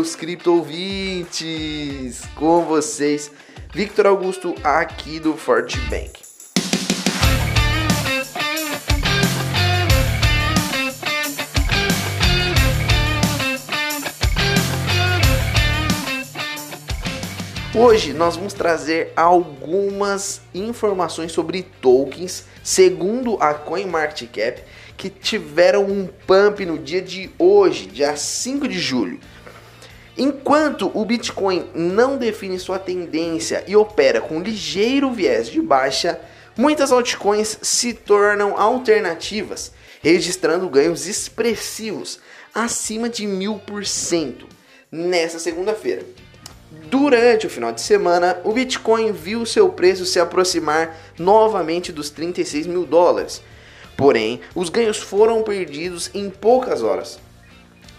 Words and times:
meus 0.00 0.16
cripto 0.16 0.54
ouvintes! 0.54 2.22
Com 2.34 2.64
vocês, 2.64 3.30
Victor 3.70 4.06
Augusto, 4.06 4.54
aqui 4.64 5.20
do 5.20 5.36
Forte 5.36 5.78
Bank. 5.90 6.22
Hoje 17.74 18.14
nós 18.14 18.36
vamos 18.36 18.54
trazer 18.54 19.12
algumas 19.14 20.40
informações 20.54 21.30
sobre 21.30 21.62
tokens, 21.62 22.46
segundo 22.64 23.36
a 23.38 23.52
CoinMarketCap, 23.52 24.62
que 24.96 25.10
tiveram 25.10 25.84
um 25.84 26.06
pump 26.26 26.64
no 26.64 26.78
dia 26.78 27.02
de 27.02 27.30
hoje, 27.38 27.84
dia 27.84 28.16
5 28.16 28.66
de 28.66 28.78
julho. 28.78 29.20
Enquanto 30.22 30.90
o 30.92 31.02
Bitcoin 31.02 31.70
não 31.74 32.18
define 32.18 32.58
sua 32.58 32.78
tendência 32.78 33.64
e 33.66 33.74
opera 33.74 34.20
com 34.20 34.38
ligeiro 34.38 35.10
viés 35.10 35.48
de 35.48 35.62
baixa, 35.62 36.20
muitas 36.54 36.92
altcoins 36.92 37.58
se 37.62 37.94
tornam 37.94 38.54
alternativas, 38.54 39.72
registrando 40.02 40.68
ganhos 40.68 41.06
expressivos 41.06 42.20
acima 42.54 43.08
de 43.08 43.26
mil 43.26 43.60
por 43.60 43.86
cento 43.86 44.46
nessa 44.92 45.38
segunda-feira. 45.38 46.04
Durante 46.90 47.46
o 47.46 47.50
final 47.50 47.72
de 47.72 47.80
semana, 47.80 48.42
o 48.44 48.52
Bitcoin 48.52 49.12
viu 49.12 49.46
seu 49.46 49.70
preço 49.70 50.04
se 50.04 50.20
aproximar 50.20 50.98
novamente 51.18 51.90
dos 51.90 52.10
36 52.10 52.66
mil 52.66 52.84
dólares. 52.84 53.40
Porém, 53.96 54.42
os 54.54 54.68
ganhos 54.68 54.98
foram 54.98 55.42
perdidos 55.42 56.10
em 56.12 56.28
poucas 56.28 56.82
horas, 56.82 57.18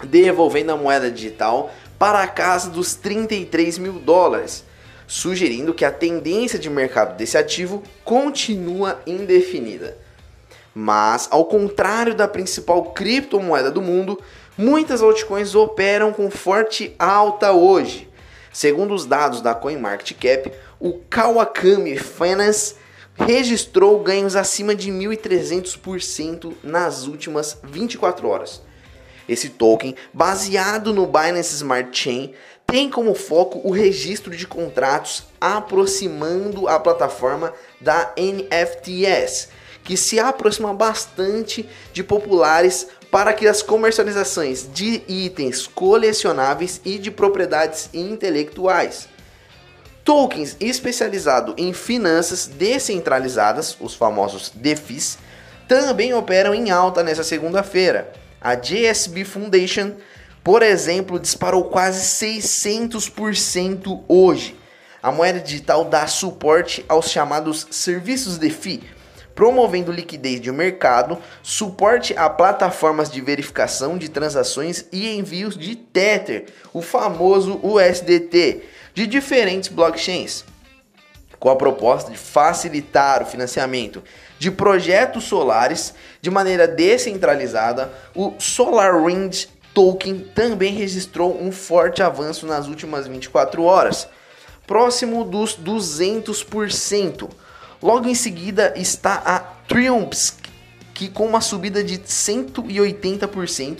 devolvendo 0.03 0.71
a 0.71 0.77
moeda 0.77 1.09
digital 1.09 1.71
para 2.01 2.23
a 2.23 2.27
casa 2.27 2.67
dos 2.67 2.95
33 2.95 3.77
mil 3.77 3.99
dólares, 3.99 4.65
sugerindo 5.05 5.71
que 5.71 5.85
a 5.85 5.91
tendência 5.91 6.57
de 6.57 6.67
mercado 6.67 7.15
desse 7.15 7.37
ativo 7.37 7.83
continua 8.03 8.99
indefinida. 9.05 9.99
Mas, 10.73 11.27
ao 11.29 11.45
contrário 11.45 12.15
da 12.15 12.27
principal 12.27 12.85
criptomoeda 12.85 13.69
do 13.69 13.83
mundo, 13.83 14.19
muitas 14.57 15.03
altcoins 15.03 15.53
operam 15.53 16.11
com 16.11 16.31
forte 16.31 16.95
alta 16.97 17.51
hoje. 17.51 18.09
Segundo 18.51 18.95
os 18.95 19.05
dados 19.05 19.39
da 19.39 19.53
CoinMarketCap, 19.53 20.51
o 20.79 20.93
Kawakami 21.07 21.99
Finance 21.99 22.77
registrou 23.13 23.99
ganhos 23.99 24.35
acima 24.35 24.73
de 24.73 24.91
1.300% 24.91 26.53
nas 26.63 27.05
últimas 27.05 27.59
24 27.63 28.27
horas. 28.27 28.70
Esse 29.27 29.49
token, 29.49 29.95
baseado 30.13 30.93
no 30.93 31.05
Binance 31.05 31.55
Smart 31.55 31.89
Chain, 31.97 32.33
tem 32.65 32.89
como 32.89 33.13
foco 33.13 33.61
o 33.63 33.71
registro 33.71 34.35
de 34.35 34.47
contratos 34.47 35.23
aproximando 35.39 36.67
a 36.67 36.79
plataforma 36.79 37.53
da 37.79 38.13
NFTs, 38.17 39.49
que 39.83 39.97
se 39.97 40.19
aproxima 40.19 40.73
bastante 40.73 41.67
de 41.91 42.03
populares 42.03 42.87
para 43.11 43.33
que 43.33 43.45
as 43.45 43.61
comercializações 43.61 44.69
de 44.71 45.03
itens 45.07 45.67
colecionáveis 45.67 46.79
e 46.85 46.97
de 46.97 47.11
propriedades 47.11 47.89
intelectuais. 47.93 49.09
Tokens 50.05 50.55
especializados 50.59 51.53
em 51.57 51.73
finanças 51.73 52.47
descentralizadas, 52.47 53.75
os 53.79 53.93
famosos 53.93 54.49
DeFis, 54.55 55.17
também 55.67 56.13
operam 56.13 56.55
em 56.55 56.71
alta 56.71 57.03
nessa 57.03 57.23
segunda-feira. 57.23 58.11
A 58.43 58.55
JSB 58.55 59.23
Foundation, 59.23 59.93
por 60.43 60.63
exemplo, 60.63 61.19
disparou 61.19 61.65
quase 61.65 62.25
600% 62.25 64.03
hoje. 64.07 64.59
A 65.03 65.11
moeda 65.11 65.39
digital 65.39 65.85
dá 65.85 66.07
suporte 66.07 66.83
aos 66.89 67.11
chamados 67.11 67.67
serviços 67.69 68.39
DeFi, 68.39 68.81
promovendo 69.35 69.91
liquidez 69.91 70.41
de 70.41 70.51
mercado, 70.51 71.19
suporte 71.43 72.15
a 72.17 72.27
plataformas 72.27 73.11
de 73.11 73.21
verificação 73.21 73.95
de 73.95 74.09
transações 74.09 74.85
e 74.91 75.07
envios 75.15 75.55
de 75.55 75.75
Tether, 75.75 76.45
o 76.73 76.81
famoso 76.81 77.59
USDT, 77.61 78.63
de 78.95 79.05
diferentes 79.05 79.69
blockchains. 79.69 80.43
Com 81.41 81.49
a 81.49 81.55
proposta 81.55 82.11
de 82.11 82.19
facilitar 82.19 83.23
o 83.23 83.25
financiamento 83.25 84.03
de 84.37 84.51
projetos 84.51 85.23
solares 85.23 85.91
de 86.21 86.29
maneira 86.29 86.67
descentralizada, 86.67 87.91
o 88.13 88.35
SolarWind 88.37 89.47
Token 89.73 90.19
também 90.35 90.75
registrou 90.75 91.35
um 91.41 91.51
forte 91.51 92.03
avanço 92.03 92.45
nas 92.45 92.67
últimas 92.67 93.07
24 93.07 93.63
horas, 93.63 94.07
próximo 94.67 95.23
dos 95.23 95.57
200%. 95.57 97.27
Logo 97.81 98.07
em 98.07 98.13
seguida 98.13 98.71
está 98.75 99.15
a 99.25 99.39
Triumphs, 99.39 100.35
que 100.93 101.09
com 101.09 101.25
uma 101.25 101.41
subida 101.41 101.83
de 101.83 101.97
180%, 101.97 103.79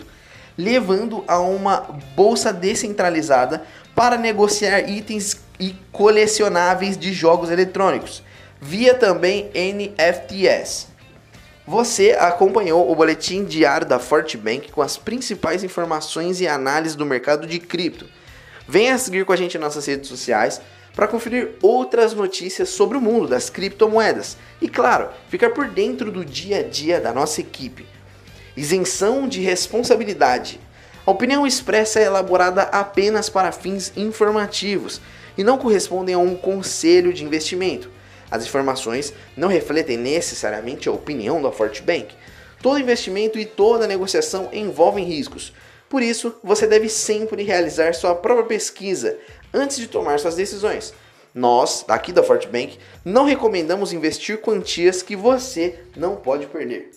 levando 0.58 1.24
a 1.28 1.40
uma 1.40 1.82
bolsa 2.16 2.52
descentralizada 2.52 3.64
para 3.96 4.18
negociar 4.18 4.90
itens 4.90 5.40
e 5.62 5.76
colecionáveis 5.92 6.98
de 6.98 7.14
jogos 7.14 7.52
eletrônicos, 7.52 8.24
via 8.60 8.96
também 8.96 9.52
NFTs. 9.54 10.88
Você 11.68 12.18
acompanhou 12.20 12.92
o 12.92 12.96
boletim 12.96 13.46
diário 13.46 13.88
da 13.88 14.00
Fortbank 14.00 14.72
com 14.72 14.82
as 14.82 14.98
principais 14.98 15.64
informações 15.64 16.42
e 16.42 16.48
análises 16.48 16.96
do 16.96 17.06
mercado 17.06 17.46
de 17.46 17.60
cripto. 17.60 18.08
Venha 18.68 18.98
seguir 18.98 19.24
com 19.24 19.32
a 19.32 19.36
gente 19.36 19.56
em 19.56 19.60
nossas 19.60 19.86
redes 19.86 20.10
sociais 20.10 20.60
para 20.96 21.08
conferir 21.08 21.52
outras 21.62 22.14
notícias 22.14 22.70
sobre 22.70 22.98
o 22.98 23.02
mundo 23.02 23.28
das 23.28 23.50
criptomoedas 23.50 24.38
e, 24.60 24.68
claro, 24.68 25.10
ficar 25.30 25.52
por 25.52 25.68
dentro 25.68 26.12
do 26.12 26.26
dia 26.26 26.60
a 26.60 26.64
dia 26.64 27.00
da 27.00 27.14
nossa 27.14 27.40
equipe. 27.40 27.86
Isenção 28.58 29.28
de 29.28 29.40
responsabilidade. 29.42 30.60
A 31.04 31.10
opinião 31.10 31.48
expressa 31.48 32.00
é 32.00 32.04
elaborada 32.04 32.62
apenas 32.64 33.28
para 33.28 33.52
fins 33.52 33.92
informativos 33.96 35.02
e 35.36 35.44
não 35.44 35.58
correspondem 35.58 36.14
a 36.14 36.20
um 36.20 36.36
conselho 36.36 37.12
de 37.12 37.24
investimento. 37.24 37.90
As 38.30 38.46
informações 38.46 39.12
não 39.36 39.48
refletem 39.48 39.98
necessariamente 39.98 40.88
a 40.88 40.92
opinião 40.92 41.42
da 41.42 41.52
Fortbank. 41.52 42.14
Todo 42.62 42.80
investimento 42.80 43.40
e 43.40 43.46
toda 43.46 43.88
negociação 43.88 44.50
envolvem 44.54 45.04
riscos. 45.04 45.52
Por 45.90 46.04
isso, 46.04 46.36
você 46.44 46.68
deve 46.68 46.88
sempre 46.88 47.44
realizar 47.44 47.94
sua 47.94 48.14
própria 48.14 48.46
pesquisa 48.46 49.18
antes 49.52 49.78
de 49.78 49.88
tomar 49.88 50.20
suas 50.20 50.36
decisões. 50.36 50.94
Nós, 51.34 51.84
aqui 51.88 52.14
da 52.14 52.22
Fortbank, 52.22 52.78
não 53.04 53.26
recomendamos 53.26 53.92
investir 53.92 54.40
quantias 54.40 55.02
que 55.02 55.16
você 55.16 55.80
não 55.96 56.16
pode 56.16 56.46
perder. 56.46 56.92